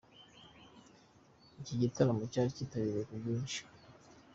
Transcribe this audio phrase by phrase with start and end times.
[1.61, 3.59] Iki gitaramo cyari kitabiriwe ku bwinshi.